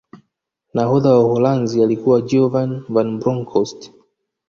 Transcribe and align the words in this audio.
nahodha 0.73 1.09
wa 1.13 1.23
uholanzi 1.25 1.83
alikuwa 1.83 2.21
giovan 2.21 2.83
van 2.89 3.19
bronkhost 3.19 3.91